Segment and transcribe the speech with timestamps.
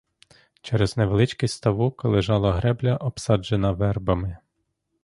[0.61, 4.37] Через невеличкий ставок лежала гребля обсаджена вербами.